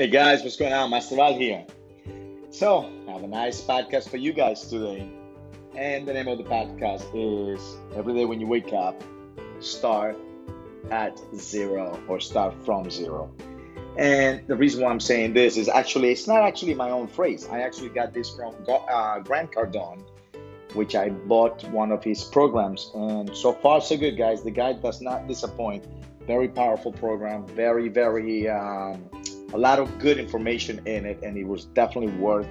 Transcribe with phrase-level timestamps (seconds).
[0.00, 0.88] Hey guys, what's going on?
[0.88, 1.62] Master Val here.
[2.48, 5.06] So, I have a nice podcast for you guys today.
[5.74, 9.04] And the name of the podcast is Every Day When You Wake Up,
[9.58, 10.16] Start
[10.90, 13.30] at Zero or Start from Zero.
[13.98, 17.46] And the reason why I'm saying this is actually, it's not actually my own phrase.
[17.52, 20.02] I actually got this from uh, Grant Cardone,
[20.72, 22.90] which I bought one of his programs.
[22.94, 24.42] And so far, so good, guys.
[24.42, 25.84] The guy does not disappoint.
[26.26, 29.10] Very powerful program, very, very, um,
[29.52, 32.46] a lot of good information in it, and it was definitely worth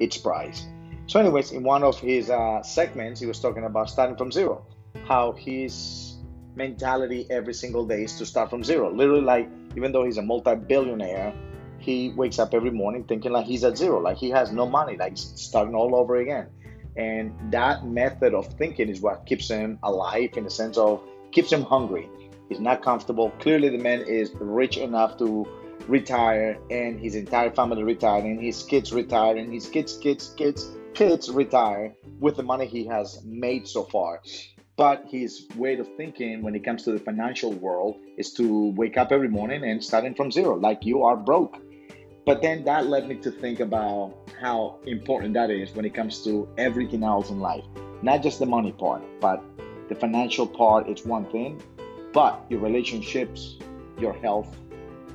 [0.00, 0.66] its price.
[1.06, 4.64] So, anyways, in one of his uh, segments, he was talking about starting from zero,
[5.04, 6.16] how his
[6.56, 8.92] mentality every single day is to start from zero.
[8.92, 11.34] Literally, like, even though he's a multi billionaire,
[11.78, 14.96] he wakes up every morning thinking like he's at zero, like he has no money,
[14.96, 16.46] like starting all over again.
[16.96, 21.02] And that method of thinking is what keeps him alive in the sense of
[21.32, 22.08] keeps him hungry.
[22.48, 23.30] He's not comfortable.
[23.40, 25.46] Clearly, the man is rich enough to
[25.88, 30.70] retire, and his entire family retired, and his kids retired, and his kids, kids, kids,
[30.94, 34.20] kids retire with the money he has made so far.
[34.76, 38.96] But his way of thinking when it comes to the financial world is to wake
[38.96, 41.58] up every morning and starting from zero, like you are broke.
[42.26, 46.24] But then that led me to think about how important that is when it comes
[46.24, 47.64] to everything else in life.
[48.02, 49.42] Not just the money part, but
[49.88, 51.62] the financial part is one thing,
[52.12, 53.56] but your relationships,
[53.98, 54.56] your health,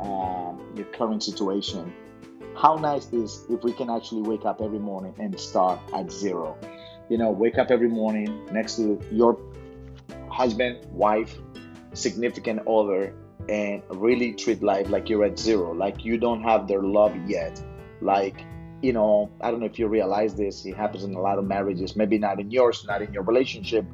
[0.00, 1.92] uh, your current situation.
[2.56, 6.56] How nice is if we can actually wake up every morning and start at zero?
[7.08, 9.38] You know, wake up every morning next to your
[10.28, 11.38] husband, wife,
[11.94, 13.14] significant other,
[13.48, 17.62] and really treat life like you're at zero, like you don't have their love yet.
[18.00, 18.44] Like,
[18.82, 21.44] you know, I don't know if you realize this, it happens in a lot of
[21.44, 23.84] marriages, maybe not in yours, not in your relationship,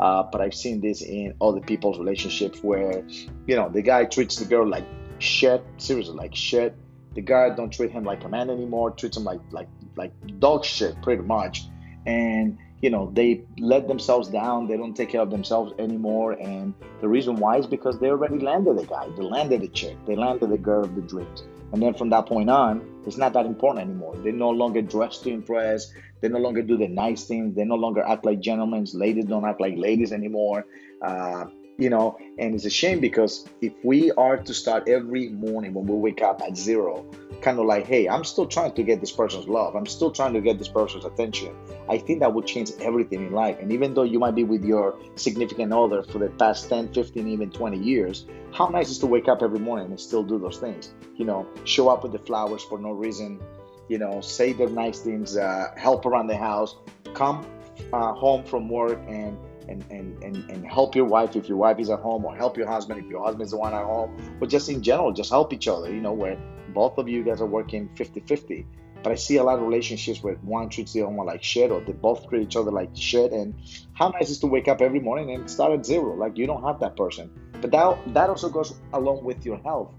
[0.00, 3.04] uh, but I've seen this in other people's relationships where,
[3.46, 4.86] you know, the guy treats the girl like
[5.18, 6.76] shit, seriously, like shit.
[7.14, 10.64] The guy don't treat him like a man anymore, treats him like like like dog
[10.64, 11.66] shit, pretty much.
[12.06, 14.66] And you know they let themselves down.
[14.66, 16.32] They don't take care of themselves anymore.
[16.32, 19.08] And the reason why is because they already landed the guy.
[19.16, 19.96] They landed the chick.
[20.06, 21.44] They landed the girl of the dreams.
[21.72, 24.16] And then from that point on it's not that important anymore.
[24.16, 25.92] They no longer dress to impress.
[26.20, 27.54] They no longer do the nice things.
[27.54, 28.86] They no longer act like gentlemen.
[28.94, 30.66] Ladies don't act like ladies anymore.
[31.02, 31.46] Uh,
[31.78, 35.86] you know and it's a shame because if we are to start every morning when
[35.86, 37.04] we wake up at zero
[37.40, 39.74] kind of like hey i'm still trying to get this person's love.
[39.76, 41.54] I'm still trying to get this person's attention.
[41.88, 43.58] I think that would change everything in life.
[43.60, 47.28] And even though you might be with your significant other for the past 10 15
[47.28, 50.58] even 20 years how nice is to wake up every morning and still do those
[50.58, 50.92] things?
[51.16, 53.40] You know show up with the flowers for no reason
[53.88, 56.76] you know say the nice things uh, help around the house
[57.14, 57.46] come
[57.92, 59.36] uh, home from work and
[59.68, 62.56] and, and, and, and help your wife if your wife is at home or help
[62.56, 64.16] your husband if your husband is the one at home.
[64.40, 66.38] But just in general just help each other you know where
[66.68, 68.66] both of you guys are working 50-50
[69.04, 71.70] but i see a lot of relationships where one treats the other one like shit
[71.70, 73.32] or they both treat each other like shit.
[73.32, 73.54] And
[73.92, 76.16] how nice is to wake up every morning and start at zero.
[76.16, 77.30] Like you don't have that person.
[77.60, 79.92] But that that also goes along with your health.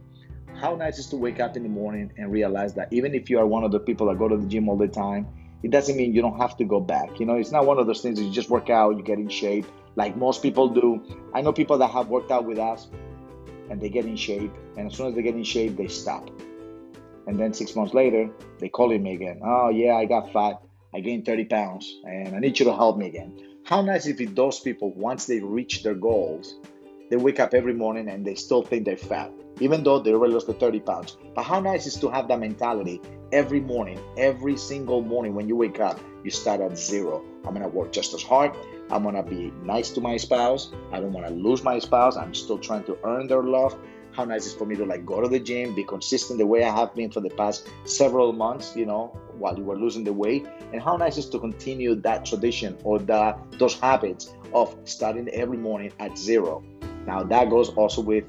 [0.55, 3.39] How nice is to wake up in the morning and realize that even if you
[3.39, 5.27] are one of the people that go to the gym all the time
[5.65, 7.19] it doesn't mean you don't have to go back.
[7.19, 9.29] You know, it's not one of those things you just work out, you get in
[9.29, 9.65] shape,
[9.95, 11.01] like most people do.
[11.33, 12.87] I know people that have worked out with us
[13.71, 16.29] and they get in shape, and as soon as they get in shape, they stop.
[17.25, 19.39] And then six months later, they call me again.
[19.43, 20.61] Oh, yeah, I got fat.
[20.93, 23.57] I gained 30 pounds, and I need you to help me again.
[23.65, 26.59] How nice if those people, once they reach their goals,
[27.09, 30.33] they wake up every morning and they still think they're fat, even though they already
[30.33, 31.17] lost the 30 pounds.
[31.35, 33.01] But how nice is to have that mentality
[33.31, 37.23] every morning, every single morning when you wake up, you start at zero.
[37.45, 38.55] I'm gonna work just as hard.
[38.89, 40.71] I'm gonna be nice to my spouse.
[40.91, 42.17] I don't wanna lose my spouse.
[42.17, 43.77] I'm still trying to earn their love.
[44.11, 46.63] How nice is for me to like go to the gym, be consistent the way
[46.63, 49.07] I have been for the past several months, you know,
[49.37, 50.47] while you were losing the weight.
[50.71, 55.57] And how nice is to continue that tradition or that those habits of starting every
[55.57, 56.63] morning at zero.
[57.05, 58.25] Now that goes also with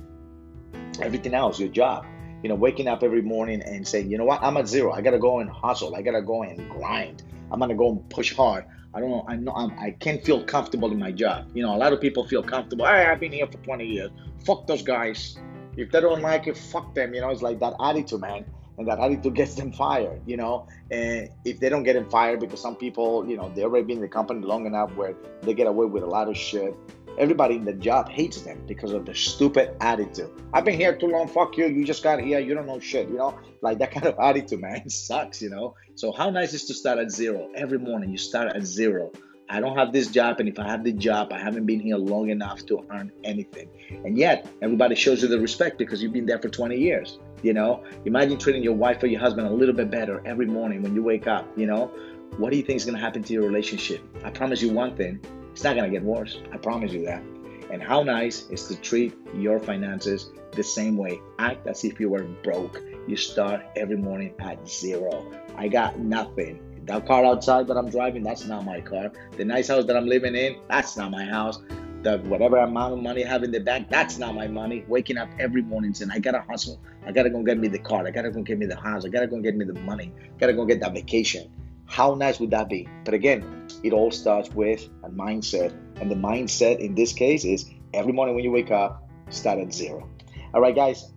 [1.00, 2.06] everything else, your job
[2.42, 4.92] you know, waking up every morning and saying, you know what, I'm at zero.
[4.92, 5.96] I gotta go and hustle.
[5.96, 7.24] I gotta go and grind.
[7.50, 8.64] I'm gonna go and push hard.
[8.94, 9.24] I don't know.
[9.28, 11.48] I know I'm, I can not feel comfortable in my job.
[11.54, 12.86] You know, a lot of people feel comfortable.
[12.86, 14.10] Hey, I've been here for 20 years.
[14.44, 15.38] Fuck those guys.
[15.76, 17.14] If they don't like it, fuck them.
[17.14, 18.46] You know, it's like that attitude, man.
[18.78, 20.68] And that attitude gets them fired, you know.
[20.90, 23.96] And if they don't get them fired, because some people, you know, they already been
[23.96, 26.74] in the company long enough where they get away with a lot of shit
[27.18, 30.30] everybody in the job hates them because of the stupid attitude.
[30.52, 31.28] I've been here too long.
[31.28, 31.66] Fuck you.
[31.66, 32.38] You just got here.
[32.38, 33.08] You don't know shit.
[33.08, 35.40] You know, like that kind of attitude, man, it sucks.
[35.42, 35.74] You know.
[35.94, 38.10] So how nice is to start at zero every morning?
[38.10, 39.12] You start at zero.
[39.48, 41.96] I don't have this job, and if I have the job, I haven't been here
[41.96, 43.68] long enough to earn anything.
[44.04, 47.20] And yet, everybody shows you the respect because you've been there for 20 years.
[47.42, 50.82] You know, imagine treating your wife or your husband a little bit better every morning
[50.82, 51.46] when you wake up.
[51.56, 51.92] You know,
[52.38, 54.02] what do you think is going to happen to your relationship?
[54.24, 55.20] I promise you one thing
[55.56, 56.38] it's not going to get worse.
[56.52, 57.22] I promise you that.
[57.70, 61.18] And how nice is to treat your finances the same way.
[61.38, 62.82] Act as if you were broke.
[63.08, 65.24] You start every morning at zero.
[65.56, 66.60] I got nothing.
[66.84, 69.10] That car outside that I'm driving, that's not my car.
[69.38, 71.58] The nice house that I'm living in, that's not my house.
[72.02, 74.84] The whatever amount of money I have in the bank, that's not my money.
[74.88, 76.78] Waking up every morning saying, I gotta hustle.
[77.06, 78.06] I gotta go get me the car.
[78.06, 79.06] I gotta go get me the house.
[79.06, 80.12] I gotta go get me the money.
[80.22, 81.50] I gotta go get that vacation.
[81.86, 82.88] How nice would that be?
[83.04, 85.74] But again, it all starts with a mindset.
[86.00, 89.72] And the mindset in this case is every morning when you wake up, start at
[89.72, 90.08] zero.
[90.52, 91.12] All right, guys,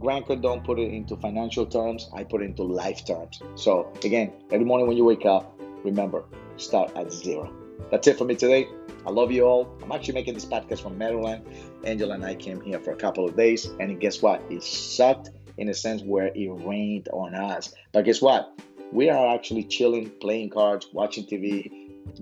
[0.00, 2.10] Grant Cardone put it into financial terms.
[2.14, 3.40] I put it into life terms.
[3.54, 6.24] So again, every morning when you wake up, remember,
[6.56, 7.52] start at zero.
[7.90, 8.68] That's it for me today.
[9.06, 9.78] I love you all.
[9.82, 11.46] I'm actually making this podcast from Maryland.
[11.84, 14.42] Angela and I came here for a couple of days, and guess what?
[14.50, 17.74] It sucked in a sense where it rained on us.
[17.92, 18.58] But guess what?
[18.94, 21.70] We are actually chilling, playing cards, watching TV,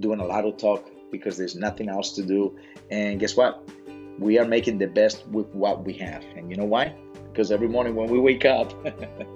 [0.01, 2.59] doing a lot of talk because there's nothing else to do.
[2.91, 3.69] And guess what?
[4.19, 6.25] We are making the best with what we have.
[6.35, 6.97] And you know why?
[7.33, 8.73] because every morning when we wake up,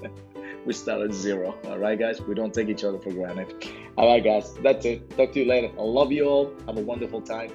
[0.67, 1.59] we start at zero.
[1.65, 3.55] All right, guys, we don't take each other for granted.
[3.97, 5.09] All right, guys, that's it.
[5.17, 5.71] Talk to you later.
[5.79, 6.53] I love you all.
[6.67, 7.53] Have a wonderful time.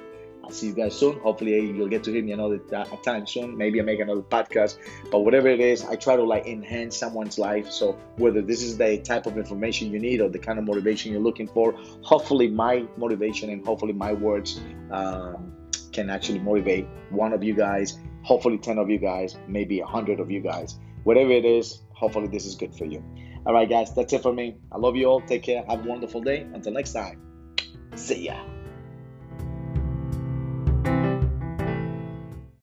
[0.51, 1.19] See you guys soon.
[1.19, 2.59] Hopefully, you'll get to hear me another
[3.03, 3.57] time soon.
[3.57, 4.77] Maybe I make another podcast.
[5.11, 7.71] But whatever it is, I try to like enhance someone's life.
[7.71, 11.11] So whether this is the type of information you need or the kind of motivation
[11.11, 14.59] you're looking for, hopefully my motivation and hopefully my words
[14.91, 15.53] um,
[15.91, 20.31] can actually motivate one of you guys hopefully 10 of you guys, maybe 100 of
[20.31, 20.77] you guys.
[21.03, 23.03] Whatever it is, hopefully this is good for you.
[23.45, 24.57] All right, guys, that's it for me.
[24.71, 25.21] I love you all.
[25.21, 25.63] Take care.
[25.67, 26.41] Have a wonderful day.
[26.53, 27.19] Until next time,
[27.95, 28.60] see ya.